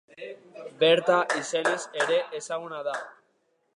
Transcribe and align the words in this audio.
Berta 0.83 1.17
izenez 1.41 1.77
ere 2.07 2.17
ezaguna 2.41 2.81
da. 2.89 2.97